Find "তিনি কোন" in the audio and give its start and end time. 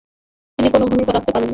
0.59-0.81